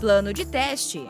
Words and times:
Plano 0.00 0.32
de 0.32 0.46
teste. 0.46 1.00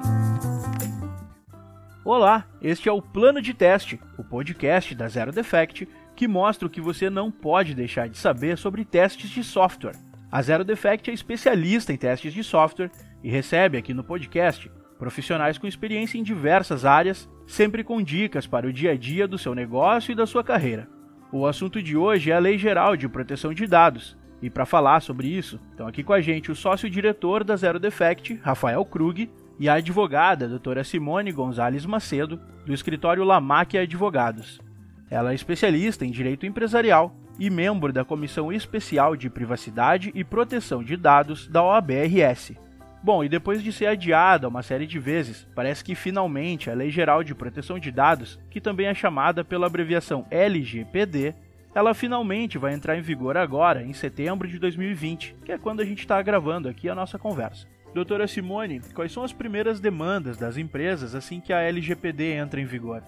Olá, 2.04 2.46
este 2.62 2.88
é 2.88 2.92
o 2.92 3.02
Plano 3.02 3.42
de 3.42 3.52
Teste, 3.52 4.00
o 4.16 4.24
podcast 4.24 4.94
da 4.94 5.08
Zero 5.08 5.30
Defect 5.30 5.86
que 6.16 6.26
mostra 6.26 6.66
o 6.66 6.70
que 6.70 6.80
você 6.80 7.08
não 7.08 7.30
pode 7.30 7.74
deixar 7.74 8.08
de 8.08 8.18
saber 8.18 8.58
sobre 8.58 8.84
testes 8.84 9.30
de 9.30 9.44
software. 9.44 9.94
A 10.32 10.42
Zero 10.42 10.64
Defect 10.64 11.10
é 11.10 11.14
especialista 11.14 11.92
em 11.92 11.96
testes 11.96 12.32
de 12.32 12.42
software 12.42 12.90
e 13.22 13.30
recebe 13.30 13.78
aqui 13.78 13.94
no 13.94 14.02
podcast 14.02 14.68
profissionais 14.98 15.58
com 15.58 15.66
experiência 15.66 16.18
em 16.18 16.22
diversas 16.22 16.84
áreas, 16.84 17.28
sempre 17.46 17.84
com 17.84 18.02
dicas 18.02 18.46
para 18.46 18.66
o 18.66 18.72
dia 18.72 18.92
a 18.92 18.96
dia 18.96 19.28
do 19.28 19.38
seu 19.38 19.54
negócio 19.54 20.10
e 20.10 20.14
da 20.14 20.26
sua 20.26 20.42
carreira. 20.42 20.88
O 21.30 21.46
assunto 21.46 21.80
de 21.80 21.96
hoje 21.96 22.32
é 22.32 22.34
a 22.34 22.40
Lei 22.40 22.58
Geral 22.58 22.96
de 22.96 23.08
Proteção 23.08 23.54
de 23.54 23.66
Dados. 23.66 24.16
E 24.40 24.48
para 24.48 24.64
falar 24.64 25.00
sobre 25.00 25.28
isso, 25.28 25.60
estão 25.70 25.86
aqui 25.86 26.04
com 26.04 26.12
a 26.12 26.20
gente 26.20 26.50
o 26.50 26.56
sócio-diretor 26.56 27.42
da 27.42 27.56
Zero 27.56 27.80
Defect, 27.80 28.34
Rafael 28.42 28.84
Krug, 28.84 29.28
e 29.58 29.68
a 29.68 29.74
advogada, 29.74 30.44
a 30.44 30.48
doutora 30.48 30.84
Simone 30.84 31.32
Gonzalez 31.32 31.84
Macedo, 31.84 32.40
do 32.64 32.72
escritório 32.72 33.24
Lamac 33.24 33.76
Advogados. 33.76 34.60
Ela 35.10 35.32
é 35.32 35.34
especialista 35.34 36.04
em 36.04 36.10
direito 36.10 36.46
empresarial 36.46 37.14
e 37.38 37.50
membro 37.50 37.92
da 37.92 38.04
Comissão 38.04 38.52
Especial 38.52 39.16
de 39.16 39.28
Privacidade 39.28 40.12
e 40.14 40.22
Proteção 40.22 40.82
de 40.82 40.96
Dados 40.96 41.48
da 41.48 41.62
OABRS. 41.62 42.56
Bom, 43.02 43.22
e 43.22 43.28
depois 43.28 43.62
de 43.62 43.72
ser 43.72 43.86
adiada 43.86 44.48
uma 44.48 44.62
série 44.62 44.86
de 44.86 44.98
vezes, 44.98 45.46
parece 45.54 45.84
que 45.84 45.94
finalmente 45.94 46.68
a 46.68 46.74
Lei 46.74 46.90
Geral 46.90 47.22
de 47.22 47.34
Proteção 47.34 47.78
de 47.78 47.90
Dados, 47.90 48.38
que 48.50 48.60
também 48.60 48.86
é 48.86 48.94
chamada 48.94 49.44
pela 49.44 49.66
abreviação 49.66 50.26
LGPD, 50.30 51.34
ela 51.78 51.94
finalmente 51.94 52.58
vai 52.58 52.74
entrar 52.74 52.98
em 52.98 53.00
vigor 53.00 53.36
agora, 53.36 53.84
em 53.84 53.92
setembro 53.92 54.48
de 54.48 54.58
2020, 54.58 55.36
que 55.44 55.52
é 55.52 55.58
quando 55.58 55.78
a 55.78 55.84
gente 55.84 56.00
está 56.00 56.20
gravando 56.20 56.68
aqui 56.68 56.88
a 56.88 56.94
nossa 56.94 57.20
conversa. 57.20 57.68
Doutora 57.94 58.26
Simone, 58.26 58.80
quais 58.92 59.12
são 59.12 59.22
as 59.22 59.32
primeiras 59.32 59.78
demandas 59.78 60.36
das 60.36 60.56
empresas 60.56 61.14
assim 61.14 61.40
que 61.40 61.52
a 61.52 61.60
LGPD 61.60 62.32
entra 62.32 62.60
em 62.60 62.64
vigor? 62.64 63.00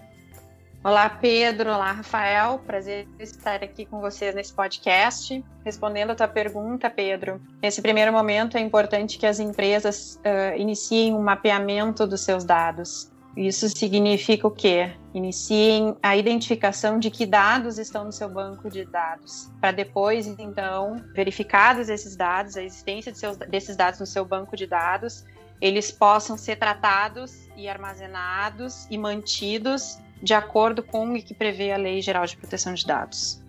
Olá, 0.81 1.09
Pedro. 1.09 1.69
Olá, 1.69 1.91
Rafael. 1.91 2.59
Prazer 2.65 3.09
estar 3.19 3.61
aqui 3.61 3.85
com 3.85 3.99
vocês 3.99 4.33
nesse 4.33 4.53
podcast. 4.53 5.43
Respondendo 5.65 6.11
a 6.11 6.15
tua 6.15 6.29
pergunta, 6.29 6.89
Pedro, 6.89 7.41
nesse 7.61 7.81
primeiro 7.81 8.13
momento 8.13 8.55
é 8.57 8.61
importante 8.61 9.19
que 9.19 9.25
as 9.25 9.41
empresas 9.41 10.17
uh, 10.23 10.57
iniciem 10.57 11.13
um 11.13 11.21
mapeamento 11.21 12.07
dos 12.07 12.21
seus 12.21 12.45
dados. 12.45 13.10
Isso 13.35 13.69
significa 13.69 14.45
o 14.45 14.51
quê? 14.51 14.91
Iniciem 15.13 15.95
a 16.03 16.17
identificação 16.17 16.99
de 16.99 17.09
que 17.09 17.25
dados 17.25 17.77
estão 17.77 18.03
no 18.05 18.11
seu 18.11 18.29
banco 18.29 18.69
de 18.69 18.85
dados, 18.85 19.49
para 19.59 19.71
depois, 19.71 20.27
então, 20.27 21.01
verificados 21.13 21.87
esses 21.87 22.15
dados, 22.15 22.57
a 22.57 22.63
existência 22.63 23.11
de 23.11 23.17
seus, 23.17 23.37
desses 23.37 23.75
dados 23.75 23.99
no 23.99 24.05
seu 24.05 24.25
banco 24.25 24.55
de 24.57 24.67
dados, 24.67 25.25
eles 25.61 25.91
possam 25.91 26.37
ser 26.37 26.57
tratados 26.57 27.47
e 27.55 27.69
armazenados 27.69 28.85
e 28.89 28.97
mantidos 28.97 29.97
de 30.21 30.33
acordo 30.33 30.83
com 30.83 31.13
o 31.13 31.21
que 31.21 31.33
prevê 31.33 31.71
a 31.71 31.77
Lei 31.77 32.01
Geral 32.01 32.25
de 32.25 32.35
Proteção 32.37 32.73
de 32.73 32.85
Dados. 32.85 33.40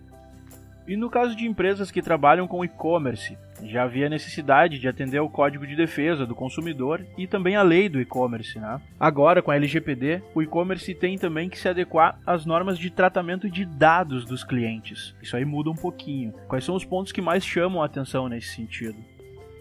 E 0.87 0.97
no 0.97 1.09
caso 1.09 1.35
de 1.35 1.47
empresas 1.47 1.89
que 1.89 2.01
trabalham 2.01 2.47
com 2.47 2.63
e-commerce, 2.63 3.37
já 3.63 3.83
havia 3.83 4.09
necessidade 4.09 4.79
de 4.79 4.87
atender 4.87 5.17
ao 5.17 5.29
Código 5.29 5.65
de 5.65 5.75
Defesa 5.75 6.25
do 6.25 6.35
Consumidor 6.35 7.05
e 7.17 7.25
também 7.25 7.55
a 7.55 7.61
lei 7.61 7.87
do 7.87 8.01
e-commerce. 8.01 8.59
Né? 8.59 8.81
Agora, 8.99 9.41
com 9.41 9.51
a 9.51 9.55
LGPD, 9.55 10.21
o 10.35 10.41
e-commerce 10.41 10.93
tem 10.93 11.17
também 11.17 11.49
que 11.49 11.57
se 11.57 11.69
adequar 11.69 12.19
às 12.25 12.45
normas 12.45 12.77
de 12.77 12.89
tratamento 12.89 13.49
de 13.49 13.65
dados 13.65 14.25
dos 14.25 14.43
clientes. 14.43 15.15
Isso 15.21 15.37
aí 15.37 15.45
muda 15.45 15.69
um 15.69 15.75
pouquinho. 15.75 16.33
Quais 16.47 16.65
são 16.65 16.75
os 16.75 16.83
pontos 16.83 17.13
que 17.13 17.21
mais 17.21 17.45
chamam 17.45 17.81
a 17.81 17.85
atenção 17.85 18.27
nesse 18.27 18.55
sentido? 18.55 18.97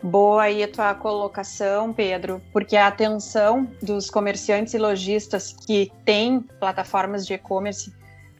Boa 0.02 0.42
aí 0.42 0.64
a 0.64 0.68
tua 0.68 0.92
colocação, 0.96 1.92
Pedro, 1.92 2.42
porque 2.52 2.76
a 2.76 2.88
atenção 2.88 3.70
dos 3.80 4.10
comerciantes 4.10 4.74
e 4.74 4.78
lojistas 4.78 5.52
que 5.64 5.92
têm 6.04 6.40
plataformas 6.40 7.24
de 7.24 7.34
e-commerce 7.34 7.92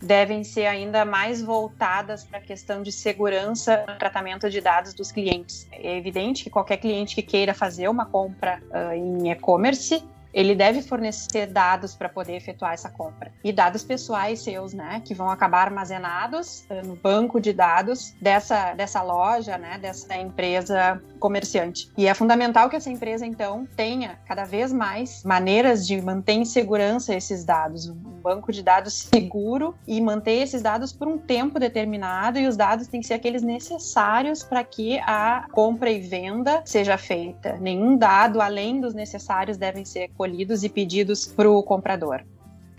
devem 0.03 0.43
ser 0.45 0.67
ainda 0.67 1.05
mais 1.05 1.41
voltadas 1.43 2.25
para 2.25 2.39
a 2.39 2.43
questão 2.43 2.83
de 2.83 2.91
segurança 2.91 3.85
no 3.89 3.97
tratamento 3.99 4.51
de 4.51 4.61
dados 4.61 4.93
dos 4.95 5.13
clientes. 5.13 5.69
É 5.71 5.97
evidente 5.97 6.45
que 6.45 6.51
qualquer 6.51 6.79
cliente 6.79 7.15
que 7.15 7.23
queira 7.23 7.55
fazer 7.55 7.89
uma 7.89 8.05
compra 8.07 8.61
uh, 8.71 8.93
em 8.93 9.31
e-commerce 9.31 10.03
ele 10.33 10.55
deve 10.55 10.83
fornecer 10.83 11.47
dados 11.47 11.95
para 11.95 12.09
poder 12.09 12.35
efetuar 12.35 12.73
essa 12.73 12.89
compra. 12.89 13.31
E 13.45 13.53
dados 13.53 13.85
pessoais 13.85 14.41
seus, 14.41 14.73
né, 14.73 15.03
que 15.05 15.15
vão 15.15 15.31
acabar 15.31 15.67
armazenados 15.67 16.65
uh, 16.71 16.87
no 16.87 16.97
banco 16.97 17.41
de 17.41 17.53
dados 17.53 18.15
dessa, 18.21 18.73
dessa 18.75 19.03
loja, 19.03 19.59
né, 19.59 19.79
dessa 19.79 20.17
empresa 20.17 21.03
comerciante. 21.19 21.91
E 21.97 22.07
é 22.07 22.15
fundamental 22.15 22.71
que 22.71 22.77
essa 22.77 22.91
empresa, 22.91 23.27
então, 23.27 23.67
tenha 23.77 24.19
cada 24.27 24.45
vez 24.45 24.73
mais 24.73 25.23
maneiras 25.23 25.87
de 25.87 26.01
manter 26.01 26.33
em 26.33 26.45
segurança 26.45 27.15
esses 27.15 27.45
dados, 27.45 27.93
banco 28.23 28.53
de 28.53 28.63
dados 28.63 28.95
seguro 28.95 29.75
e 29.87 30.01
manter 30.01 30.43
esses 30.43 30.63
dados 30.63 30.93
por 30.93 31.09
um 31.09 31.19
tempo 31.19 31.59
determinado 31.59 32.39
e 32.39 32.47
os 32.47 32.57
dados 32.57 32.87
têm 32.87 33.01
que 33.01 33.07
ser 33.07 33.15
aqueles 33.15 33.43
necessários 33.43 34.43
para 34.43 34.63
que 34.63 34.99
a 35.01 35.47
compra 35.51 35.91
e 35.91 36.01
venda 36.01 36.63
seja 36.65 36.97
feita. 36.97 37.59
Nenhum 37.61 37.97
dado 37.97 38.41
além 38.41 38.81
dos 38.81 38.95
necessários 38.95 39.57
devem 39.57 39.85
ser 39.85 40.09
escolhidos 40.09 40.63
e 40.63 40.69
pedidos 40.69 41.27
para 41.27 41.51
o 41.51 41.63
comprador. 41.63 42.23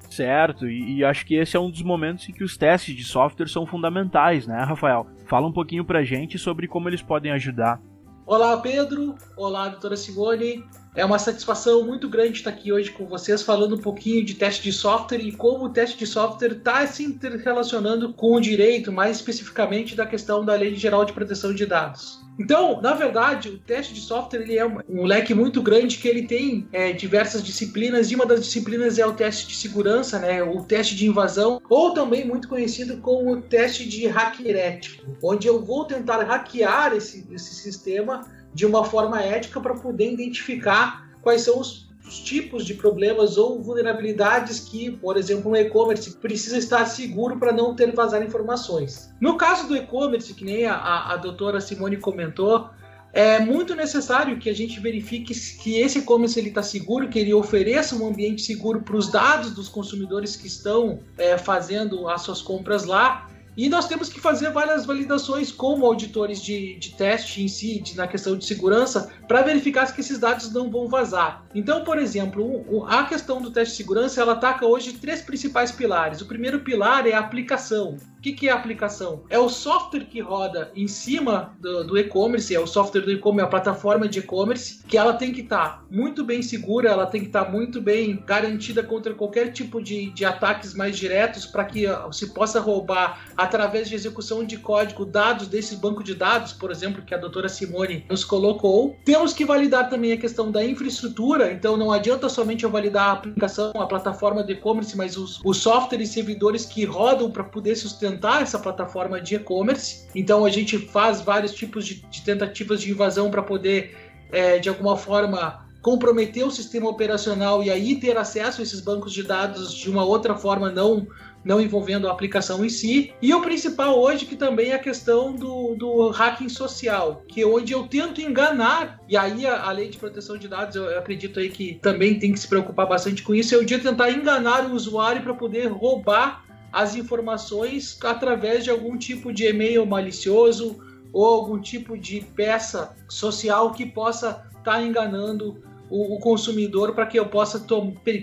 Certo, 0.09 0.69
e, 0.69 0.97
e, 0.97 1.03
acho 1.03 1.25
que 1.25 1.33
esse 1.33 1.57
é 1.57 1.59
um 1.59 1.71
dos 1.71 1.81
momentos 1.81 2.29
em 2.29 2.31
que 2.31 2.43
os 2.43 2.55
testes 2.55 2.95
de 2.95 3.03
software 3.03 3.47
são 3.47 3.65
fundamentais, 3.65 4.45
né, 4.45 4.63
Rafael? 4.63 5.07
Fala 5.25 5.47
um 5.47 5.51
pouquinho 5.51 5.83
pra 5.83 6.03
gente 6.03 6.37
sobre 6.37 6.67
como 6.67 6.87
eles 6.87 7.01
podem 7.01 7.31
ajudar. 7.31 7.81
Olá, 8.25 8.55
Pedro. 8.57 9.15
Olá, 9.35 9.69
doutora 9.69 9.97
Simone. 9.97 10.63
É 10.95 11.03
uma 11.03 11.17
satisfação 11.17 11.83
muito 11.83 12.07
grande 12.07 12.37
estar 12.37 12.51
aqui 12.51 12.71
hoje 12.71 12.91
com 12.91 13.07
vocês 13.07 13.41
falando 13.41 13.75
um 13.75 13.79
pouquinho 13.79 14.23
de 14.23 14.35
teste 14.35 14.61
de 14.61 14.71
software 14.71 15.17
e 15.17 15.31
como 15.31 15.65
o 15.65 15.69
teste 15.69 15.97
de 15.97 16.05
software 16.05 16.51
está 16.51 16.85
se 16.85 17.03
interrelacionando 17.03 18.13
com 18.13 18.35
o 18.35 18.39
direito, 18.39 18.91
mais 18.91 19.17
especificamente 19.17 19.95
da 19.95 20.05
questão 20.05 20.45
da 20.45 20.53
Lei 20.53 20.75
Geral 20.75 21.03
de 21.03 21.11
Proteção 21.11 21.51
de 21.51 21.65
Dados. 21.65 22.21
Então, 22.39 22.79
na 22.79 22.93
verdade, 22.93 23.49
o 23.49 23.57
teste 23.57 23.93
de 23.95 24.01
software 24.01 24.41
ele 24.41 24.57
é 24.57 24.65
um 24.65 25.03
leque 25.03 25.33
muito 25.33 25.63
grande 25.63 25.97
que 25.97 26.07
ele 26.07 26.27
tem 26.27 26.67
é, 26.71 26.91
diversas 26.91 27.43
disciplinas 27.43 28.11
e 28.11 28.15
uma 28.15 28.25
das 28.25 28.43
disciplinas 28.43 28.99
é 28.99 29.05
o 29.05 29.13
teste 29.13 29.47
de 29.47 29.55
segurança, 29.55 30.19
né, 30.19 30.43
o 30.43 30.63
teste 30.63 30.95
de 30.95 31.07
invasão, 31.07 31.59
ou 31.69 31.93
também 31.93 32.25
muito 32.25 32.47
conhecido 32.47 32.97
como 32.97 33.33
o 33.33 33.41
teste 33.41 33.87
de 33.87 34.07
hacker 34.07 34.55
ético, 34.55 35.17
onde 35.23 35.47
eu 35.47 35.63
vou 35.63 35.85
tentar 35.85 36.23
hackear 36.23 36.93
esse, 36.93 37.27
esse 37.31 37.55
sistema 37.55 38.21
de 38.53 38.65
uma 38.65 38.83
forma 38.85 39.21
ética 39.21 39.59
para 39.59 39.73
poder 39.73 40.13
identificar 40.13 41.09
quais 41.21 41.41
são 41.41 41.59
os 41.59 41.83
os 42.05 42.19
tipos 42.19 42.65
de 42.65 42.73
problemas 42.73 43.37
ou 43.37 43.61
vulnerabilidades 43.61 44.59
que, 44.59 44.91
por 44.91 45.17
exemplo, 45.17 45.51
um 45.51 45.55
e-commerce 45.55 46.11
precisa 46.17 46.57
estar 46.57 46.85
seguro 46.85 47.37
para 47.37 47.51
não 47.51 47.75
ter 47.75 47.93
vazar 47.93 48.21
informações. 48.21 49.11
No 49.19 49.37
caso 49.37 49.67
do 49.67 49.75
e-commerce, 49.75 50.33
que 50.33 50.43
nem 50.43 50.65
a, 50.65 50.75
a, 50.75 51.17
doutora 51.17 51.61
Simone 51.61 51.97
comentou, 51.97 52.69
é 53.13 53.39
muito 53.39 53.75
necessário 53.75 54.37
que 54.37 54.49
a 54.49 54.55
gente 54.55 54.79
verifique 54.79 55.33
que 55.59 55.79
esse 55.79 55.99
e-commerce 55.99 56.39
está 56.39 56.63
seguro, 56.63 57.07
que 57.07 57.19
ele 57.19 57.33
ofereça 57.33 57.95
um 57.95 58.07
ambiente 58.07 58.41
seguro 58.41 58.81
para 58.81 58.97
os 58.97 59.09
dados 59.09 59.51
dos 59.51 59.69
consumidores 59.69 60.35
que 60.35 60.47
estão 60.47 60.99
é, 61.17 61.37
fazendo 61.37 62.09
as 62.09 62.21
suas 62.21 62.41
compras 62.41 62.85
lá 62.85 63.29
e 63.55 63.69
nós 63.69 63.87
temos 63.87 64.09
que 64.09 64.19
fazer 64.19 64.51
várias 64.51 64.85
validações 64.85 65.51
como 65.51 65.85
auditores 65.85 66.41
de, 66.41 66.75
de 66.75 66.95
teste 66.95 67.43
em 67.43 67.47
si, 67.47 67.79
de, 67.79 67.95
na 67.95 68.07
questão 68.07 68.35
de 68.35 68.45
segurança, 68.45 69.11
para 69.27 69.41
verificar 69.41 69.83
que 69.93 70.01
esses 70.01 70.19
dados 70.19 70.51
não 70.51 70.71
vão 70.71 70.87
vazar. 70.87 71.45
Então, 71.53 71.83
por 71.83 71.97
exemplo, 71.97 72.63
o, 72.67 72.85
a 72.85 73.03
questão 73.03 73.41
do 73.41 73.51
teste 73.51 73.73
de 73.73 73.77
segurança 73.77 74.21
ela 74.21 74.33
ataca 74.33 74.65
hoje 74.65 74.93
três 74.93 75.21
principais 75.21 75.71
pilares. 75.71 76.21
O 76.21 76.25
primeiro 76.25 76.61
pilar 76.61 77.07
é 77.07 77.13
a 77.13 77.19
aplicação 77.19 77.97
que, 78.23 78.31
que 78.31 78.47
é 78.47 78.51
a 78.53 78.55
aplicação? 78.55 79.25
É 79.29 79.37
o 79.37 79.49
software 79.49 80.05
que 80.05 80.21
roda 80.21 80.71
em 80.73 80.87
cima 80.87 81.53
do, 81.59 81.83
do 81.83 81.97
e-commerce, 81.97 82.55
é 82.55 82.59
o 82.59 82.65
software 82.65 83.01
do 83.01 83.11
e-commerce, 83.11 83.45
a 83.45 83.49
plataforma 83.49 84.07
de 84.07 84.19
e-commerce, 84.19 84.81
que 84.87 84.97
ela 84.97 85.13
tem 85.13 85.33
que 85.33 85.41
estar 85.41 85.79
tá 85.79 85.83
muito 85.91 86.23
bem 86.23 86.41
segura, 86.41 86.89
ela 86.89 87.05
tem 87.05 87.19
que 87.19 87.27
estar 87.27 87.43
tá 87.43 87.51
muito 87.51 87.81
bem 87.81 88.23
garantida 88.25 88.81
contra 88.81 89.13
qualquer 89.13 89.51
tipo 89.51 89.83
de, 89.83 90.09
de 90.11 90.23
ataques 90.23 90.73
mais 90.73 90.97
diretos 90.97 91.45
para 91.45 91.65
que 91.65 91.85
se 92.13 92.33
possa 92.33 92.61
roubar 92.61 93.25
através 93.43 93.89
de 93.89 93.95
execução 93.95 94.43
de 94.43 94.57
código 94.57 95.05
dados 95.05 95.47
desse 95.47 95.75
banco 95.75 96.03
de 96.03 96.15
dados, 96.15 96.53
por 96.53 96.71
exemplo, 96.71 97.03
que 97.03 97.13
a 97.13 97.17
doutora 97.17 97.49
Simone 97.49 98.05
nos 98.09 98.23
colocou. 98.23 98.97
Temos 99.05 99.33
que 99.33 99.45
validar 99.45 99.89
também 99.89 100.13
a 100.13 100.17
questão 100.17 100.51
da 100.51 100.63
infraestrutura, 100.63 101.51
então 101.51 101.77
não 101.77 101.91
adianta 101.91 102.29
somente 102.29 102.63
eu 102.63 102.69
validar 102.69 103.09
a 103.09 103.11
aplicação, 103.13 103.71
a 103.75 103.85
plataforma 103.85 104.43
de 104.43 104.53
e-commerce, 104.53 104.97
mas 104.97 105.17
os, 105.17 105.41
os 105.43 105.57
softwares 105.57 106.09
e 106.09 106.13
servidores 106.13 106.65
que 106.65 106.85
rodam 106.85 107.29
para 107.29 107.43
poder 107.43 107.75
sustentar 107.75 108.41
essa 108.41 108.57
plataforma 108.57 109.19
de 109.21 109.35
e-commerce. 109.35 110.07
Então 110.15 110.45
a 110.45 110.49
gente 110.49 110.77
faz 110.77 111.21
vários 111.21 111.53
tipos 111.53 111.85
de, 111.85 111.95
de 111.95 112.21
tentativas 112.21 112.81
de 112.81 112.91
invasão 112.91 113.29
para 113.29 113.41
poder, 113.41 113.95
é, 114.31 114.59
de 114.59 114.69
alguma 114.69 114.97
forma, 114.97 115.63
comprometer 115.83 116.45
o 116.45 116.49
sistema 116.49 116.89
operacional 116.89 117.61
e 117.61 117.69
aí 117.69 117.99
ter 117.99 118.17
acesso 118.17 118.61
a 118.61 118.63
esses 118.63 118.79
bancos 118.79 119.11
de 119.11 119.21
dados 119.21 119.73
de 119.73 119.89
uma 119.89 120.03
outra 120.03 120.33
forma 120.33 120.71
não 120.71 121.05
não 121.43 121.59
envolvendo 121.59 122.07
a 122.07 122.11
aplicação 122.11 122.63
em 122.63 122.69
si. 122.69 123.13
E 123.21 123.33
o 123.33 123.41
principal 123.41 123.99
hoje 123.99 124.25
que 124.25 124.35
também 124.35 124.69
é 124.69 124.75
a 124.75 124.79
questão 124.79 125.33
do, 125.33 125.75
do 125.75 126.09
hacking 126.09 126.49
social, 126.49 127.23
que 127.27 127.41
é 127.41 127.45
onde 127.45 127.73
eu 127.73 127.87
tento 127.87 128.21
enganar, 128.21 128.99
e 129.07 129.17
aí 129.17 129.45
a, 129.45 129.63
a 129.63 129.71
lei 129.71 129.89
de 129.89 129.97
proteção 129.97 130.37
de 130.37 130.47
dados, 130.47 130.75
eu, 130.75 130.97
acredito 130.97 131.39
aí 131.39 131.49
que 131.49 131.79
também 131.81 132.17
tem 132.17 132.31
que 132.31 132.39
se 132.39 132.47
preocupar 132.47 132.87
bastante 132.87 133.23
com 133.23 133.35
isso, 133.35 133.53
é 133.53 133.57
o 133.57 133.65
dia 133.65 133.79
tentar 133.79 134.11
enganar 134.11 134.65
o 134.65 134.73
usuário 134.73 135.21
para 135.21 135.33
poder 135.33 135.67
roubar 135.67 136.43
as 136.71 136.95
informações 136.95 137.99
através 138.03 138.63
de 138.63 138.71
algum 138.71 138.97
tipo 138.97 139.31
de 139.31 139.45
e-mail 139.45 139.85
malicioso 139.85 140.79
ou 141.11 141.25
algum 141.25 141.61
tipo 141.61 141.95
de 141.95 142.21
peça 142.35 142.95
social 143.07 143.71
que 143.71 143.85
possa 143.85 144.43
estar 144.57 144.63
tá 144.63 144.81
enganando 144.81 145.61
o, 145.87 146.15
o 146.15 146.19
consumidor 146.19 146.95
para 146.95 147.05
que 147.05 147.19
eu 147.19 147.27
possa 147.27 147.63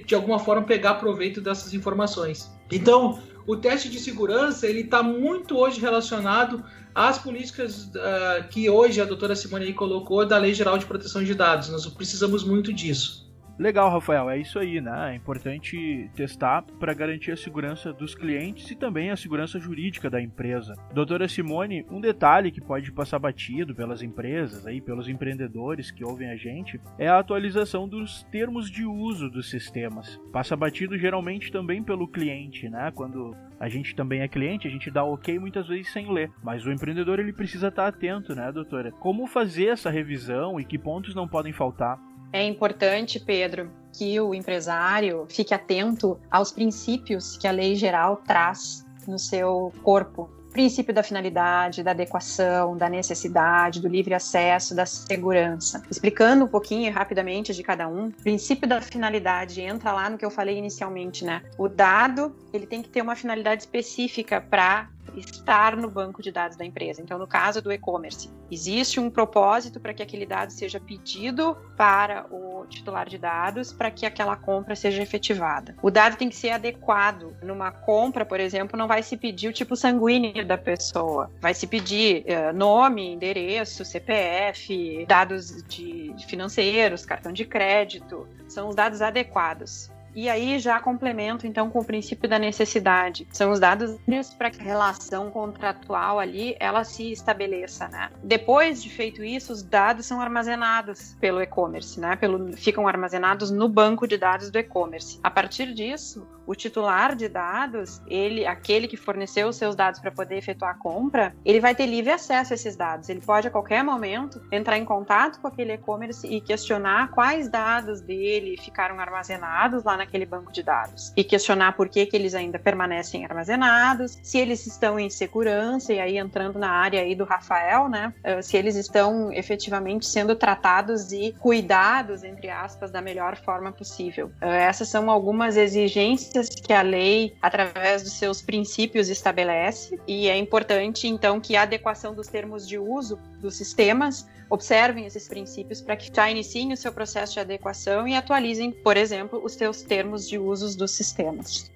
de 0.04 0.14
alguma 0.14 0.40
forma 0.40 0.66
pegar 0.66 0.94
proveito 0.94 1.40
dessas 1.40 1.72
informações. 1.72 2.50
Então, 2.70 3.20
o 3.46 3.56
teste 3.56 3.88
de 3.88 3.98
segurança 3.98 4.66
ele 4.66 4.80
está 4.80 5.02
muito 5.02 5.56
hoje 5.56 5.80
relacionado 5.80 6.64
às 6.94 7.18
políticas 7.18 7.84
uh, 7.86 8.48
que 8.50 8.68
hoje 8.68 9.00
a 9.00 9.04
doutora 9.04 9.34
Simone 9.36 9.72
colocou 9.72 10.26
da 10.26 10.38
Lei 10.38 10.54
Geral 10.54 10.78
de 10.78 10.86
Proteção 10.86 11.22
de 11.22 11.34
Dados. 11.34 11.68
Nós 11.68 11.86
precisamos 11.86 12.44
muito 12.44 12.72
disso. 12.72 13.29
Legal, 13.60 13.90
Rafael, 13.90 14.30
é 14.30 14.38
isso 14.38 14.58
aí, 14.58 14.80
né? 14.80 15.12
É 15.12 15.14
importante 15.14 16.10
testar 16.16 16.62
para 16.62 16.94
garantir 16.94 17.30
a 17.30 17.36
segurança 17.36 17.92
dos 17.92 18.14
clientes 18.14 18.70
e 18.70 18.74
também 18.74 19.10
a 19.10 19.16
segurança 19.18 19.58
jurídica 19.58 20.08
da 20.08 20.18
empresa. 20.18 20.72
Doutora 20.94 21.28
Simone, 21.28 21.84
um 21.90 22.00
detalhe 22.00 22.50
que 22.50 22.58
pode 22.62 22.90
passar 22.90 23.18
batido 23.18 23.74
pelas 23.74 24.00
empresas, 24.00 24.66
aí, 24.66 24.80
pelos 24.80 25.08
empreendedores 25.08 25.90
que 25.90 26.02
ouvem 26.02 26.30
a 26.30 26.36
gente, 26.36 26.80
é 26.98 27.06
a 27.06 27.18
atualização 27.18 27.86
dos 27.86 28.22
termos 28.32 28.70
de 28.70 28.86
uso 28.86 29.28
dos 29.28 29.50
sistemas. 29.50 30.18
Passa 30.32 30.56
batido 30.56 30.96
geralmente 30.96 31.52
também 31.52 31.82
pelo 31.82 32.08
cliente, 32.08 32.66
né? 32.70 32.90
Quando 32.94 33.36
a 33.60 33.68
gente 33.68 33.94
também 33.94 34.22
é 34.22 34.28
cliente, 34.28 34.66
a 34.66 34.70
gente 34.70 34.90
dá 34.90 35.04
ok 35.04 35.38
muitas 35.38 35.68
vezes 35.68 35.92
sem 35.92 36.10
ler. 36.10 36.32
Mas 36.42 36.64
o 36.64 36.72
empreendedor 36.72 37.20
ele 37.20 37.30
precisa 37.34 37.68
estar 37.68 37.88
atento, 37.88 38.34
né, 38.34 38.50
doutora? 38.50 38.90
Como 38.90 39.26
fazer 39.26 39.66
essa 39.66 39.90
revisão 39.90 40.58
e 40.58 40.64
que 40.64 40.78
pontos 40.78 41.14
não 41.14 41.28
podem 41.28 41.52
faltar? 41.52 42.00
É 42.32 42.44
importante, 42.44 43.18
Pedro, 43.18 43.70
que 43.92 44.20
o 44.20 44.32
empresário 44.34 45.26
fique 45.28 45.52
atento 45.52 46.18
aos 46.30 46.52
princípios 46.52 47.36
que 47.36 47.46
a 47.46 47.50
lei 47.50 47.74
geral 47.74 48.18
traz 48.24 48.86
no 49.06 49.18
seu 49.18 49.72
corpo. 49.82 50.30
princípio 50.52 50.92
da 50.92 51.02
finalidade, 51.02 51.82
da 51.82 51.92
adequação, 51.92 52.76
da 52.76 52.88
necessidade, 52.88 53.80
do 53.80 53.88
livre 53.88 54.14
acesso, 54.14 54.74
da 54.74 54.84
segurança. 54.84 55.82
Explicando 55.90 56.44
um 56.44 56.48
pouquinho 56.48 56.92
rapidamente 56.92 57.54
de 57.54 57.62
cada 57.62 57.88
um, 57.88 58.06
o 58.06 58.12
princípio 58.12 58.68
da 58.68 58.80
finalidade 58.80 59.60
entra 59.60 59.92
lá 59.92 60.10
no 60.10 60.18
que 60.18 60.24
eu 60.24 60.30
falei 60.30 60.58
inicialmente, 60.58 61.24
né? 61.24 61.42
O 61.56 61.68
dado, 61.68 62.34
ele 62.52 62.66
tem 62.66 62.82
que 62.82 62.88
ter 62.88 63.00
uma 63.00 63.14
finalidade 63.14 63.62
específica 63.62 64.40
para 64.40 64.88
estar 65.16 65.76
no 65.76 65.90
banco 65.90 66.22
de 66.22 66.30
dados 66.30 66.56
da 66.56 66.64
empresa. 66.64 67.02
Então, 67.02 67.18
no 67.18 67.26
caso 67.26 67.60
do 67.60 67.72
e-commerce, 67.72 68.30
existe 68.50 69.00
um 69.00 69.10
propósito 69.10 69.80
para 69.80 69.94
que 69.94 70.02
aquele 70.02 70.26
dado 70.26 70.50
seja 70.50 70.80
pedido 70.80 71.56
para 71.76 72.26
o 72.30 72.66
titular 72.66 73.08
de 73.08 73.18
dados 73.18 73.72
para 73.72 73.90
que 73.90 74.06
aquela 74.06 74.36
compra 74.36 74.76
seja 74.76 75.02
efetivada. 75.02 75.74
O 75.82 75.90
dado 75.90 76.16
tem 76.16 76.28
que 76.28 76.36
ser 76.36 76.50
adequado. 76.50 77.36
Numa 77.42 77.70
compra, 77.70 78.24
por 78.24 78.40
exemplo, 78.40 78.78
não 78.78 78.86
vai 78.86 79.02
se 79.02 79.16
pedir 79.16 79.48
o 79.48 79.52
tipo 79.52 79.76
sanguíneo 79.76 80.46
da 80.46 80.56
pessoa, 80.56 81.30
vai 81.40 81.54
se 81.54 81.66
pedir 81.66 82.24
uh, 82.24 82.56
nome, 82.56 83.12
endereço, 83.12 83.84
CPF, 83.84 85.04
dados 85.06 85.62
de 85.64 86.14
financeiros, 86.26 87.04
cartão 87.04 87.32
de 87.32 87.44
crédito, 87.44 88.26
são 88.48 88.68
os 88.68 88.74
dados 88.74 89.02
adequados. 89.02 89.90
E 90.14 90.28
aí 90.28 90.58
já 90.58 90.80
complemento 90.80 91.46
então 91.46 91.70
com 91.70 91.80
o 91.80 91.84
princípio 91.84 92.28
da 92.28 92.38
necessidade. 92.38 93.26
São 93.32 93.50
os 93.50 93.60
dados 93.60 93.98
para 94.36 94.50
que 94.50 94.60
a 94.60 94.64
relação 94.64 95.30
contratual 95.30 96.18
ali 96.18 96.56
ela 96.58 96.84
se 96.84 97.12
estabeleça, 97.12 97.88
né? 97.88 98.10
Depois 98.22 98.82
de 98.82 98.90
feito 98.90 99.22
isso, 99.22 99.52
os 99.52 99.62
dados 99.62 100.06
são 100.06 100.20
armazenados 100.20 101.16
pelo 101.20 101.40
e-commerce, 101.40 102.00
né? 102.00 102.16
Pelo, 102.16 102.52
ficam 102.56 102.88
armazenados 102.88 103.50
no 103.50 103.68
banco 103.68 104.06
de 104.06 104.16
dados 104.16 104.50
do 104.50 104.58
e-commerce. 104.58 105.20
A 105.22 105.30
partir 105.30 105.72
disso, 105.72 106.26
o 106.50 106.54
titular 106.56 107.14
de 107.14 107.28
dados, 107.28 108.02
ele, 108.08 108.44
aquele 108.44 108.88
que 108.88 108.96
forneceu 108.96 109.46
os 109.46 109.54
seus 109.54 109.76
dados 109.76 110.00
para 110.00 110.10
poder 110.10 110.36
efetuar 110.36 110.72
a 110.72 110.74
compra, 110.74 111.32
ele 111.44 111.60
vai 111.60 111.76
ter 111.76 111.86
livre 111.86 112.10
acesso 112.10 112.52
a 112.52 112.56
esses 112.56 112.74
dados. 112.74 113.08
Ele 113.08 113.20
pode 113.20 113.46
a 113.46 113.52
qualquer 113.52 113.84
momento 113.84 114.42
entrar 114.50 114.76
em 114.76 114.84
contato 114.84 115.40
com 115.40 115.46
aquele 115.46 115.74
e-commerce 115.74 116.26
e 116.26 116.40
questionar 116.40 117.12
quais 117.12 117.48
dados 117.48 118.00
dele 118.00 118.56
ficaram 118.56 118.98
armazenados 118.98 119.84
lá 119.84 119.96
naquele 119.96 120.26
banco 120.26 120.50
de 120.50 120.64
dados 120.64 121.12
e 121.16 121.22
questionar 121.22 121.76
por 121.76 121.88
que, 121.88 122.04
que 122.04 122.16
eles 122.16 122.34
ainda 122.34 122.58
permanecem 122.58 123.24
armazenados, 123.24 124.18
se 124.20 124.36
eles 124.36 124.66
estão 124.66 124.98
em 124.98 125.08
segurança 125.08 125.92
e 125.92 126.00
aí 126.00 126.18
entrando 126.18 126.58
na 126.58 126.70
área 126.70 127.00
aí 127.00 127.14
do 127.14 127.22
Rafael, 127.22 127.88
né, 127.88 128.12
eh, 128.24 128.42
se 128.42 128.56
eles 128.56 128.74
estão 128.74 129.32
efetivamente 129.32 130.04
sendo 130.04 130.34
tratados 130.34 131.12
e 131.12 131.32
cuidados 131.38 132.24
entre 132.24 132.50
aspas 132.50 132.90
da 132.90 133.00
melhor 133.00 133.36
forma 133.36 133.70
possível. 133.70 134.32
Eh, 134.40 134.64
essas 134.64 134.88
são 134.88 135.08
algumas 135.08 135.56
exigências 135.56 136.39
que 136.48 136.72
a 136.72 136.82
lei, 136.82 137.34
através 137.42 138.02
dos 138.02 138.12
seus 138.12 138.40
princípios, 138.40 139.08
estabelece, 139.08 139.98
e 140.06 140.28
é 140.28 140.36
importante, 140.36 141.06
então, 141.06 141.40
que 141.40 141.56
a 141.56 141.62
adequação 141.62 142.14
dos 142.14 142.28
termos 142.28 142.66
de 142.66 142.78
uso 142.78 143.18
dos 143.40 143.56
sistemas 143.56 144.26
observem 144.48 145.06
esses 145.06 145.28
princípios 145.28 145.80
para 145.80 145.96
que 145.96 146.10
já 146.14 146.30
iniciem 146.30 146.72
o 146.72 146.76
seu 146.76 146.92
processo 146.92 147.34
de 147.34 147.40
adequação 147.40 148.06
e 148.06 148.14
atualizem, 148.14 148.72
por 148.72 148.96
exemplo, 148.96 149.40
os 149.44 149.52
seus 149.52 149.82
termos 149.82 150.28
de 150.28 150.38
uso 150.38 150.76
dos 150.76 150.90
sistemas. 150.90 151.70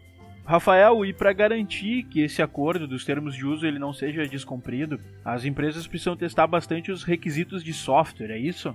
Rafael, 0.44 1.06
e 1.06 1.12
para 1.12 1.32
garantir 1.32 2.02
que 2.04 2.20
esse 2.20 2.42
acordo 2.42 2.86
dos 2.86 3.04
termos 3.04 3.34
de 3.34 3.46
uso 3.46 3.66
ele 3.66 3.78
não 3.78 3.94
seja 3.94 4.26
descumprido, 4.26 5.00
as 5.24 5.44
empresas 5.44 5.86
precisam 5.86 6.16
testar 6.16 6.46
bastante 6.46 6.92
os 6.92 7.02
requisitos 7.02 7.64
de 7.64 7.72
software, 7.72 8.30
é 8.30 8.38
isso? 8.38 8.74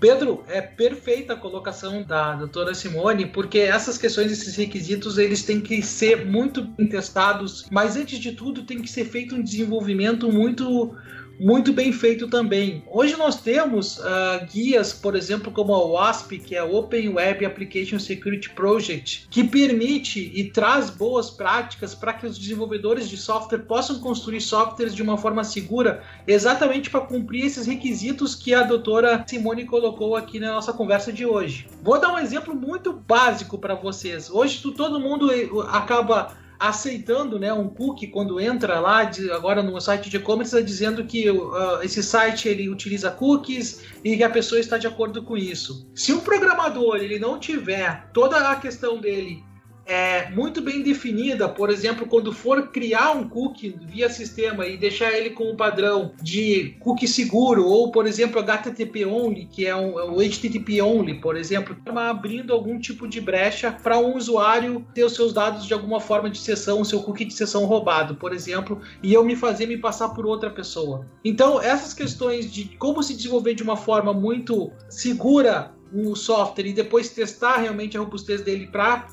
Pedro, 0.00 0.42
é 0.48 0.62
perfeita 0.62 1.34
a 1.34 1.36
colocação 1.36 2.02
da 2.02 2.34
doutora 2.34 2.72
Simone, 2.72 3.26
porque 3.26 3.58
essas 3.58 3.98
questões, 3.98 4.32
esses 4.32 4.56
requisitos, 4.56 5.18
eles 5.18 5.42
têm 5.42 5.60
que 5.60 5.82
ser 5.82 6.24
muito 6.24 6.66
testados, 6.88 7.66
mas 7.70 7.96
antes 7.96 8.18
de 8.18 8.32
tudo 8.32 8.62
tem 8.62 8.80
que 8.80 8.88
ser 8.88 9.04
feito 9.04 9.34
um 9.34 9.42
desenvolvimento 9.42 10.32
muito 10.32 10.96
muito 11.40 11.72
bem 11.72 11.90
feito 11.90 12.28
também. 12.28 12.84
Hoje 12.86 13.16
nós 13.16 13.40
temos 13.40 13.98
uh, 13.98 14.46
guias, 14.52 14.92
por 14.92 15.16
exemplo, 15.16 15.50
como 15.50 15.74
a 15.74 15.82
WASP, 15.82 16.38
que 16.38 16.54
é 16.54 16.62
Open 16.62 17.14
Web 17.14 17.46
Application 17.46 17.98
Security 17.98 18.50
Project, 18.50 19.26
que 19.30 19.42
permite 19.42 20.30
e 20.34 20.50
traz 20.50 20.90
boas 20.90 21.30
práticas 21.30 21.94
para 21.94 22.12
que 22.12 22.26
os 22.26 22.38
desenvolvedores 22.38 23.08
de 23.08 23.16
software 23.16 23.60
possam 23.60 23.98
construir 24.00 24.42
softwares 24.42 24.94
de 24.94 25.02
uma 25.02 25.16
forma 25.16 25.42
segura, 25.42 26.02
exatamente 26.26 26.90
para 26.90 27.00
cumprir 27.00 27.46
esses 27.46 27.66
requisitos 27.66 28.34
que 28.34 28.52
a 28.52 28.62
doutora 28.62 29.24
Simone 29.26 29.64
colocou 29.64 30.16
aqui 30.16 30.38
na 30.38 30.52
nossa 30.52 30.74
conversa 30.74 31.10
de 31.10 31.24
hoje. 31.24 31.66
Vou 31.82 31.98
dar 31.98 32.12
um 32.12 32.18
exemplo 32.18 32.54
muito 32.54 32.92
básico 32.92 33.56
para 33.56 33.74
vocês. 33.74 34.30
Hoje 34.30 34.60
todo 34.72 35.00
mundo 35.00 35.32
eh, 35.32 35.48
acaba 35.68 36.36
aceitando 36.60 37.38
né, 37.38 37.50
um 37.52 37.68
cookie 37.68 38.06
quando 38.06 38.38
entra 38.38 38.78
lá 38.78 39.10
agora 39.32 39.62
no 39.62 39.80
site 39.80 40.10
de 40.10 40.18
e-commerce 40.18 40.54
tá 40.54 40.60
dizendo 40.60 41.04
que 41.06 41.30
uh, 41.30 41.82
esse 41.82 42.02
site 42.02 42.46
ele 42.48 42.68
utiliza 42.68 43.10
cookies 43.10 43.82
e 44.04 44.14
que 44.18 44.22
a 44.22 44.28
pessoa 44.28 44.60
está 44.60 44.76
de 44.76 44.86
acordo 44.86 45.22
com 45.22 45.38
isso. 45.38 45.90
Se 45.94 46.12
um 46.12 46.20
programador 46.20 46.96
ele 46.96 47.18
não 47.18 47.38
tiver 47.38 48.10
toda 48.12 48.50
a 48.50 48.56
questão 48.56 49.00
dele 49.00 49.42
é, 49.86 50.30
muito 50.30 50.60
bem 50.60 50.82
definida, 50.82 51.48
por 51.48 51.70
exemplo, 51.70 52.06
quando 52.06 52.32
for 52.32 52.68
criar 52.68 53.12
um 53.12 53.28
cookie 53.28 53.76
via 53.80 54.08
sistema 54.08 54.66
e 54.66 54.76
deixar 54.76 55.12
ele 55.12 55.30
com 55.30 55.50
um 55.50 55.56
padrão 55.56 56.12
de 56.22 56.76
cookie 56.80 57.08
seguro, 57.08 57.66
ou, 57.66 57.90
por 57.90 58.06
exemplo, 58.06 58.40
HTTP 58.40 59.04
only, 59.04 59.46
que 59.46 59.66
é 59.66 59.74
um, 59.74 59.98
é 59.98 60.04
um 60.04 60.20
HTTP 60.20 60.80
only, 60.80 61.14
por 61.14 61.36
exemplo, 61.36 61.76
abrindo 61.96 62.52
algum 62.52 62.78
tipo 62.78 63.08
de 63.08 63.20
brecha 63.20 63.72
para 63.72 63.98
um 63.98 64.16
usuário 64.16 64.86
ter 64.94 65.04
os 65.04 65.14
seus 65.14 65.32
dados 65.32 65.66
de 65.66 65.74
alguma 65.74 66.00
forma 66.00 66.30
de 66.30 66.38
sessão, 66.38 66.80
o 66.80 66.84
seu 66.84 67.02
cookie 67.02 67.24
de 67.24 67.34
sessão 67.34 67.64
roubado, 67.64 68.14
por 68.14 68.32
exemplo, 68.32 68.80
e 69.02 69.12
eu 69.12 69.24
me 69.24 69.34
fazer 69.34 69.66
me 69.66 69.76
passar 69.76 70.10
por 70.10 70.26
outra 70.26 70.50
pessoa. 70.50 71.06
Então, 71.24 71.60
essas 71.60 71.94
questões 71.94 72.50
de 72.52 72.64
como 72.78 73.02
se 73.02 73.14
desenvolver 73.14 73.54
de 73.54 73.62
uma 73.62 73.76
forma 73.76 74.12
muito 74.12 74.70
segura 74.88 75.72
o 75.92 76.14
software 76.14 76.66
e 76.66 76.72
depois 76.72 77.08
testar 77.08 77.56
realmente 77.56 77.96
a 77.96 78.00
robustez 78.00 78.40
dele 78.40 78.68
para 78.68 79.06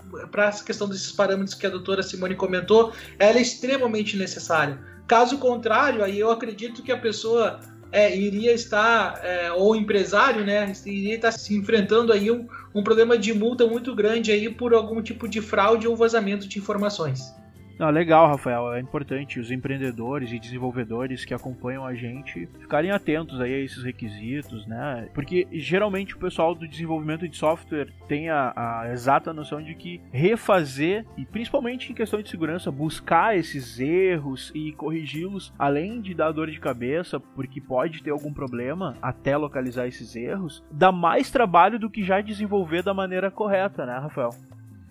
essa 0.48 0.64
questão 0.64 0.88
desses 0.88 1.12
parâmetros 1.12 1.56
que 1.56 1.66
a 1.66 1.70
doutora 1.70 2.04
Simone 2.04 2.36
comentou, 2.36 2.94
ela 3.18 3.38
é 3.38 3.42
extremamente 3.42 4.16
necessária. 4.16 4.80
Caso 5.08 5.38
contrário, 5.38 6.04
aí 6.04 6.20
eu 6.20 6.30
acredito 6.30 6.84
que 6.84 6.92
a 6.92 6.98
pessoa 6.98 7.60
é, 7.92 8.16
iria 8.16 8.54
estar, 8.54 9.20
é, 9.24 9.52
ou 9.52 9.76
empresário, 9.76 10.46
né, 10.46 10.72
iria 10.86 11.16
estar 11.16 11.32
se 11.32 11.56
enfrentando 11.56 12.12
aí 12.12 12.30
um, 12.30 12.48
um 12.76 12.84
problema 12.84 13.18
de 13.18 13.34
multa 13.34 13.66
muito 13.66 13.96
grande 13.96 14.32
aí 14.32 14.50
por 14.50 14.74
algum 14.74 15.02
tipo 15.02 15.28
de 15.28 15.42
fraude 15.42 15.88
ou 15.88 15.96
vazamento 15.96 16.48
de 16.48 16.60
informações. 16.60 17.34
Não, 17.80 17.90
legal, 17.92 18.28
Rafael. 18.28 18.74
É 18.74 18.80
importante 18.80 19.40
os 19.40 19.52
empreendedores 19.52 20.32
e 20.32 20.40
desenvolvedores 20.40 21.24
que 21.24 21.34
acompanham 21.34 21.86
a 21.86 21.94
gente 21.94 22.48
ficarem 22.60 22.92
atentos 22.92 23.40
aí 23.40 23.54
a 23.54 23.60
esses 23.60 23.84
requisitos, 23.84 24.66
né? 24.66 25.10
Porque 25.14 25.48
geralmente 25.52 26.16
o 26.16 26.20
pessoal 26.20 26.56
do 26.56 26.68
desenvolvimento 26.68 27.28
de 27.28 27.38
software 27.38 27.94
tem 28.08 28.30
a, 28.30 28.54
a 28.56 28.92
exata 28.92 29.32
noção 29.32 29.62
de 29.62 29.76
que 29.76 30.02
refazer, 30.12 31.06
e 31.16 31.26
principalmente 31.26 31.92
em 31.92 31.96
questão 31.96 32.22
de 32.22 32.30
segurança, 32.30 32.72
buscar 32.72 33.38
esses 33.38 33.80
erros 33.80 34.52
e 34.56 34.72
corrigi-los, 34.72 35.54
além 35.60 36.02
de 36.02 36.16
dar 36.16 36.32
dor 36.32 36.50
de 36.50 36.60
cabeça, 36.60 37.20
porque 37.20 37.62
pode 37.62 38.02
ter 38.02 38.10
algum 38.10 38.34
problema 38.34 38.96
até 39.02 39.38
localizar 39.38 39.88
esses 39.88 40.16
erros, 40.16 40.64
dá 40.72 40.92
mais 40.92 41.30
trabalho 41.30 41.78
do 41.78 41.90
que 41.90 42.04
já 42.04 42.22
desenvolver 42.22 42.82
da 42.82 42.94
maneira 42.94 43.30
correta, 43.30 43.86
né, 43.86 44.00
Rafael? 44.00 44.32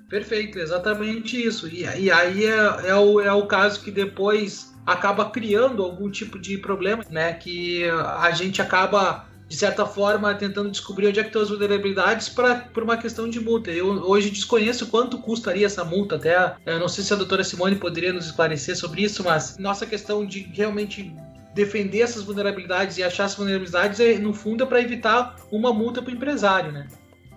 Perfeito, 0.08 0.58
exatamente 0.58 1.44
isso. 1.44 1.66
E, 1.68 1.82
e 1.82 2.10
aí 2.10 2.44
é, 2.44 2.88
é, 2.88 2.94
o, 2.94 3.20
é 3.20 3.32
o 3.32 3.46
caso 3.46 3.80
que 3.80 3.90
depois 3.90 4.74
acaba 4.84 5.30
criando 5.30 5.82
algum 5.82 6.08
tipo 6.08 6.38
de 6.38 6.56
problema, 6.58 7.04
né? 7.10 7.32
Que 7.32 7.84
a 7.88 8.30
gente 8.30 8.62
acaba, 8.62 9.26
de 9.48 9.56
certa 9.56 9.84
forma, 9.84 10.32
tentando 10.34 10.70
descobrir 10.70 11.08
onde 11.08 11.18
é 11.18 11.22
que 11.22 11.28
estão 11.28 11.42
as 11.42 11.48
vulnerabilidades 11.48 12.28
para 12.28 12.54
por 12.54 12.84
uma 12.84 12.96
questão 12.96 13.28
de 13.28 13.40
multa. 13.40 13.72
Eu 13.72 13.86
hoje 13.86 14.30
desconheço 14.30 14.86
quanto 14.86 15.18
custaria 15.18 15.66
essa 15.66 15.84
multa, 15.84 16.14
até 16.14 16.54
eu 16.64 16.78
não 16.78 16.88
sei 16.88 17.02
se 17.02 17.12
a 17.12 17.16
doutora 17.16 17.42
Simone 17.42 17.74
poderia 17.74 18.12
nos 18.12 18.26
esclarecer 18.26 18.76
sobre 18.76 19.02
isso, 19.02 19.24
mas 19.24 19.58
nossa 19.58 19.84
questão 19.84 20.24
de 20.24 20.40
realmente 20.52 21.12
defender 21.52 22.02
essas 22.02 22.22
vulnerabilidades 22.22 22.98
e 22.98 23.02
achar 23.02 23.24
essas 23.24 23.36
vulnerabilidades 23.36 23.98
é, 23.98 24.18
no 24.18 24.34
fundo, 24.34 24.62
é 24.62 24.66
para 24.66 24.80
evitar 24.80 25.34
uma 25.50 25.72
multa 25.72 26.02
para 26.02 26.12
o 26.12 26.14
empresário, 26.14 26.70
né? 26.70 26.86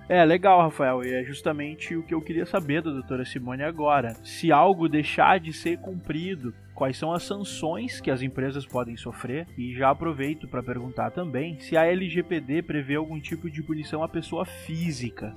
É, 0.10 0.26
legal, 0.26 0.60
Rafael, 0.60 1.04
e 1.04 1.14
é 1.14 1.24
justamente 1.24 1.96
o 1.96 2.02
que 2.02 2.16
eu 2.16 2.20
queria 2.20 2.44
saber 2.44 2.82
da 2.82 2.90
doutora 2.90 3.24
Simone 3.24 3.62
agora. 3.62 4.16
Se 4.24 4.52
algo 4.52 4.90
deixar 4.90 5.40
de 5.40 5.54
ser 5.54 5.78
cumprido, 5.78 6.52
quais 6.74 6.98
são 6.98 7.14
as 7.14 7.22
sanções 7.22 8.02
que 8.02 8.10
as 8.10 8.24
empresas 8.24 8.66
podem 8.66 8.98
sofrer? 8.98 9.46
E 9.56 9.72
já 9.76 9.92
aproveito 9.92 10.48
para 10.48 10.64
perguntar 10.64 11.12
também 11.12 11.60
se 11.60 11.78
a 11.78 11.86
LGPD 11.86 12.64
prevê 12.64 12.96
algum 12.96 13.20
tipo 13.20 13.52
de 13.52 13.62
punição 13.62 14.02
à 14.02 14.10
pessoa 14.10 14.46
física. 14.46 15.36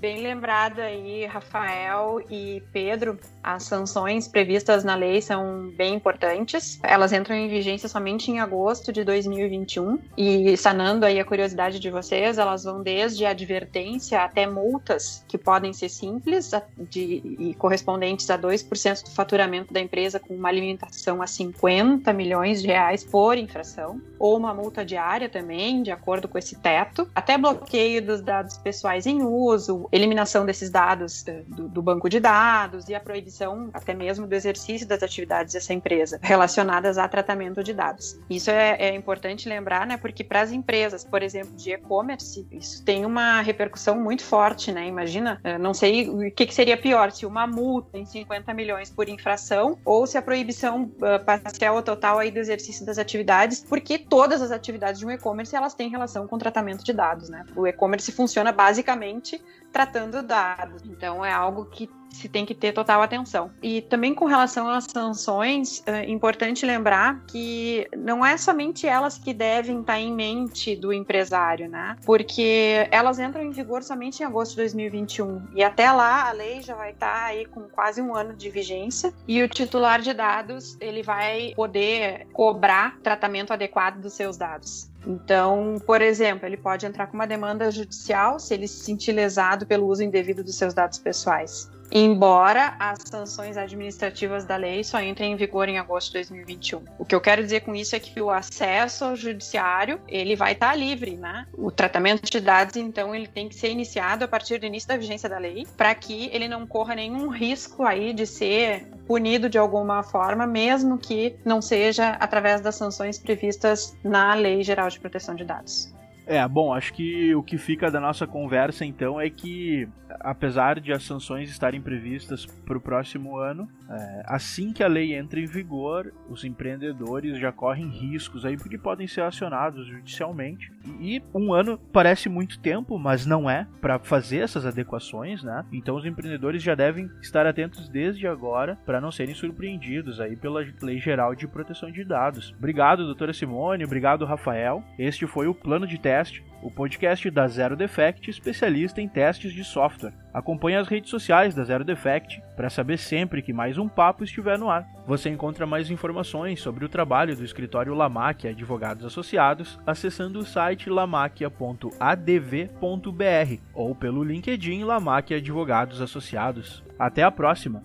Bem 0.00 0.22
lembrado 0.22 0.78
aí, 0.78 1.26
Rafael 1.26 2.22
e 2.30 2.62
Pedro. 2.72 3.18
As 3.42 3.64
sanções 3.64 4.26
previstas 4.26 4.82
na 4.82 4.94
lei 4.94 5.20
são 5.20 5.70
bem 5.76 5.94
importantes. 5.94 6.80
Elas 6.82 7.12
entram 7.12 7.36
em 7.36 7.50
vigência 7.50 7.86
somente 7.86 8.30
em 8.30 8.40
agosto 8.40 8.94
de 8.94 9.04
2021 9.04 9.98
e 10.16 10.56
sanando 10.56 11.04
aí 11.04 11.20
a 11.20 11.24
curiosidade 11.24 11.78
de 11.78 11.90
vocês, 11.90 12.38
elas 12.38 12.64
vão 12.64 12.82
desde 12.82 13.26
advertência 13.26 14.22
até 14.22 14.46
multas 14.46 15.22
que 15.28 15.36
podem 15.36 15.74
ser 15.74 15.90
simples 15.90 16.50
de, 16.78 17.36
e 17.38 17.54
correspondentes 17.58 18.30
a 18.30 18.38
2% 18.38 19.04
do 19.04 19.10
faturamento 19.10 19.70
da 19.70 19.80
empresa 19.80 20.18
com 20.18 20.34
uma 20.34 20.50
limitação 20.50 21.20
a 21.20 21.26
50 21.26 22.10
milhões 22.14 22.62
de 22.62 22.68
reais 22.68 23.04
por 23.04 23.36
infração 23.36 24.00
ou 24.18 24.34
uma 24.34 24.54
multa 24.54 24.82
diária 24.82 25.28
também, 25.28 25.82
de 25.82 25.90
acordo 25.90 26.26
com 26.26 26.38
esse 26.38 26.56
teto, 26.56 27.06
até 27.14 27.36
bloqueio 27.36 28.00
dos 28.00 28.22
dados 28.22 28.56
pessoais 28.56 29.06
em 29.06 29.22
uso, 29.22 29.89
eliminação 29.92 30.46
desses 30.46 30.70
dados 30.70 31.26
eh, 31.26 31.42
do, 31.46 31.68
do, 31.68 31.82
banco 31.82 32.08
de 32.08 32.20
dados 32.20 32.88
e 32.88 32.94
a 32.94 33.00
proibição 33.00 33.70
até 33.72 33.94
mesmo 33.94 34.26
do 34.26 34.34
exercício 34.34 34.86
das 34.86 35.02
atividades 35.02 35.54
dessa 35.54 35.72
empresa 35.72 36.18
relacionadas 36.22 36.98
a 36.98 37.08
tratamento 37.08 37.62
de 37.62 37.72
dados. 37.72 38.18
Isso 38.28 38.50
é, 38.50 38.76
é 38.78 38.94
importante 38.94 39.48
lembrar, 39.48 39.86
né? 39.86 39.96
Porque 39.96 40.22
para 40.22 40.40
as 40.40 40.52
empresas, 40.52 41.04
por 41.04 41.22
exemplo, 41.22 41.54
de 41.56 41.72
e-commerce, 41.72 42.46
isso 42.50 42.84
tem 42.84 43.04
uma 43.04 43.40
repercussão 43.40 43.98
muito 43.98 44.24
forte, 44.24 44.70
né? 44.70 44.86
Imagina, 44.86 45.40
eh, 45.42 45.58
não 45.58 45.74
sei 45.74 46.08
o 46.08 46.30
que, 46.30 46.46
que, 46.46 46.54
seria 46.54 46.76
pior, 46.76 47.10
se 47.10 47.26
uma 47.26 47.46
multa 47.46 47.98
em 47.98 48.04
50 48.04 48.54
milhões 48.54 48.90
por 48.90 49.08
infração 49.08 49.78
ou 49.84 50.06
se 50.06 50.16
a 50.16 50.22
proibição 50.22 50.84
uh, 50.84 51.24
parcial 51.24 51.76
ou 51.76 51.82
total 51.82 52.18
aí 52.18 52.30
do 52.30 52.38
exercício 52.38 52.84
das 52.86 52.98
atividades, 52.98 53.64
porque 53.68 53.98
todas 53.98 54.42
as 54.42 54.50
atividades 54.50 55.00
de 55.00 55.06
um 55.06 55.10
e-commerce 55.10 55.54
elas 55.54 55.74
têm 55.74 55.88
relação 55.88 56.26
com 56.26 56.38
tratamento 56.38 56.84
de 56.84 56.92
dados, 56.92 57.28
né? 57.28 57.44
O 57.56 57.66
e-commerce 57.66 58.12
funciona 58.12 58.52
basicamente 58.52 59.40
tratando 59.72 60.22
dados. 60.22 60.82
Então 60.84 61.24
é 61.24 61.32
algo 61.32 61.64
que 61.66 61.88
se 62.12 62.28
tem 62.28 62.44
que 62.44 62.54
ter 62.54 62.72
total 62.72 63.02
atenção. 63.02 63.50
E 63.62 63.82
também 63.82 64.14
com 64.14 64.24
relação 64.24 64.68
às 64.68 64.84
sanções, 64.84 65.82
é 65.86 66.08
importante 66.10 66.66
lembrar 66.66 67.24
que 67.26 67.86
não 67.96 68.24
é 68.24 68.36
somente 68.36 68.86
elas 68.86 69.16
que 69.16 69.32
devem 69.32 69.80
estar 69.80 69.98
em 69.98 70.12
mente 70.12 70.74
do 70.76 70.92
empresário, 70.92 71.68
né? 71.68 71.96
Porque 72.04 72.88
elas 72.90 73.18
entram 73.18 73.42
em 73.42 73.50
vigor 73.50 73.82
somente 73.82 74.22
em 74.22 74.26
agosto 74.26 74.52
de 74.52 74.56
2021 74.58 75.48
e 75.54 75.62
até 75.62 75.90
lá 75.90 76.28
a 76.28 76.32
lei 76.32 76.62
já 76.62 76.74
vai 76.74 76.90
estar 76.90 77.24
aí 77.24 77.46
com 77.46 77.62
quase 77.62 78.02
um 78.02 78.14
ano 78.14 78.34
de 78.34 78.50
vigência 78.50 79.12
e 79.26 79.42
o 79.42 79.48
titular 79.48 80.00
de 80.00 80.12
dados 80.12 80.76
ele 80.80 81.02
vai 81.02 81.52
poder 81.54 82.26
cobrar 82.32 82.98
tratamento 83.02 83.52
adequado 83.52 84.00
dos 84.00 84.14
seus 84.14 84.36
dados. 84.36 84.89
Então, 85.06 85.76
por 85.86 86.02
exemplo, 86.02 86.46
ele 86.46 86.56
pode 86.56 86.86
entrar 86.86 87.06
com 87.06 87.14
uma 87.14 87.26
demanda 87.26 87.70
judicial 87.70 88.38
se 88.38 88.54
ele 88.54 88.68
se 88.68 88.84
sentir 88.84 89.12
lesado 89.12 89.66
pelo 89.66 89.86
uso 89.86 90.02
indevido 90.02 90.44
dos 90.44 90.56
seus 90.56 90.74
dados 90.74 90.98
pessoais 90.98 91.70
embora 91.90 92.76
as 92.78 92.98
sanções 93.04 93.56
administrativas 93.56 94.44
da 94.44 94.56
lei 94.56 94.84
só 94.84 95.00
entrem 95.00 95.32
em 95.32 95.36
vigor 95.36 95.68
em 95.68 95.78
agosto 95.78 96.08
de 96.08 96.14
2021. 96.14 96.84
O 96.98 97.04
que 97.04 97.14
eu 97.14 97.20
quero 97.20 97.42
dizer 97.42 97.60
com 97.60 97.74
isso 97.74 97.96
é 97.96 98.00
que 98.00 98.20
o 98.20 98.30
acesso 98.30 99.04
ao 99.04 99.16
judiciário 99.16 100.00
ele 100.06 100.36
vai 100.36 100.52
estar 100.52 100.74
livre, 100.74 101.16
né? 101.16 101.46
O 101.52 101.70
tratamento 101.70 102.30
de 102.30 102.40
dados, 102.40 102.76
então, 102.76 103.14
ele 103.14 103.26
tem 103.26 103.48
que 103.48 103.54
ser 103.54 103.70
iniciado 103.70 104.24
a 104.24 104.28
partir 104.28 104.58
do 104.58 104.66
início 104.66 104.88
da 104.88 104.96
vigência 104.96 105.28
da 105.28 105.38
lei, 105.38 105.66
para 105.76 105.94
que 105.94 106.30
ele 106.32 106.48
não 106.48 106.66
corra 106.66 106.94
nenhum 106.94 107.28
risco 107.28 107.82
aí 107.82 108.12
de 108.12 108.26
ser 108.26 108.86
punido 109.10 109.48
de 109.48 109.58
alguma 109.58 110.04
forma, 110.04 110.46
mesmo 110.46 110.96
que 110.96 111.34
não 111.44 111.60
seja 111.60 112.10
através 112.10 112.60
das 112.60 112.76
sanções 112.76 113.18
previstas 113.18 113.96
na 114.04 114.34
Lei 114.34 114.62
Geral 114.62 114.88
de 114.88 115.00
Proteção 115.00 115.34
de 115.34 115.44
Dados. 115.44 115.92
É, 116.30 116.46
bom, 116.46 116.72
acho 116.72 116.94
que 116.94 117.34
o 117.34 117.42
que 117.42 117.58
fica 117.58 117.90
da 117.90 117.98
nossa 117.98 118.24
conversa 118.24 118.84
então 118.84 119.20
é 119.20 119.28
que, 119.28 119.88
apesar 120.20 120.78
de 120.78 120.92
as 120.92 121.02
sanções 121.02 121.50
estarem 121.50 121.80
previstas 121.80 122.46
para 122.46 122.78
o 122.78 122.80
próximo 122.80 123.36
ano, 123.36 123.68
é, 123.90 124.22
assim 124.26 124.72
que 124.72 124.84
a 124.84 124.86
lei 124.86 125.12
entra 125.12 125.40
em 125.40 125.46
vigor, 125.46 126.12
os 126.28 126.44
empreendedores 126.44 127.36
já 127.36 127.50
correm 127.50 127.88
riscos 127.88 128.46
aí 128.46 128.56
porque 128.56 128.78
podem 128.78 129.08
ser 129.08 129.22
acionados 129.22 129.88
judicialmente. 129.88 130.72
E, 131.00 131.20
um 131.34 131.52
ano 131.52 131.76
parece 131.92 132.28
muito 132.28 132.60
tempo, 132.60 132.96
mas 132.96 133.26
não 133.26 133.50
é 133.50 133.66
para 133.80 133.98
fazer 133.98 134.38
essas 134.38 134.64
adequações, 134.64 135.42
né? 135.42 135.64
Então 135.72 135.96
os 135.96 136.06
empreendedores 136.06 136.62
já 136.62 136.76
devem 136.76 137.10
estar 137.20 137.44
atentos 137.44 137.88
desde 137.88 138.28
agora 138.28 138.78
para 138.86 139.00
não 139.00 139.10
serem 139.10 139.34
surpreendidos 139.34 140.20
aí 140.20 140.36
pela 140.36 140.64
Lei 140.80 141.00
Geral 141.00 141.34
de 141.34 141.48
Proteção 141.48 141.90
de 141.90 142.04
Dados. 142.04 142.54
Obrigado, 142.56 143.04
doutora 143.04 143.32
Simone, 143.32 143.84
obrigado, 143.84 144.24
Rafael. 144.24 144.84
Este 144.96 145.26
foi 145.26 145.48
o 145.48 145.54
plano 145.54 145.88
de 145.88 145.98
teste 145.98 146.19
o 146.62 146.70
podcast 146.70 147.28
da 147.30 147.46
Zero 147.48 147.76
Defect, 147.76 148.30
especialista 148.30 149.00
em 149.00 149.08
testes 149.08 149.52
de 149.52 149.64
software. 149.64 150.12
Acompanhe 150.32 150.76
as 150.76 150.86
redes 150.86 151.10
sociais 151.10 151.54
da 151.54 151.64
Zero 151.64 151.84
Defect 151.84 152.40
para 152.56 152.70
saber 152.70 152.98
sempre 152.98 153.42
que 153.42 153.52
mais 153.52 153.78
um 153.78 153.88
papo 153.88 154.22
estiver 154.22 154.58
no 154.58 154.70
ar. 154.70 154.86
Você 155.06 155.28
encontra 155.28 155.66
mais 155.66 155.90
informações 155.90 156.60
sobre 156.60 156.84
o 156.84 156.88
trabalho 156.88 157.34
do 157.34 157.44
escritório 157.44 157.94
Lamaquia 157.94 158.50
Advogados 158.50 159.04
Associados 159.04 159.78
acessando 159.86 160.38
o 160.38 160.44
site 160.44 160.90
lamaquia.adv.br 160.90 163.62
ou 163.74 163.94
pelo 163.94 164.22
LinkedIn 164.22 164.84
Lamaquia 164.84 165.38
Advogados 165.38 166.00
Associados. 166.00 166.84
Até 166.98 167.22
a 167.22 167.30
próxima! 167.30 167.82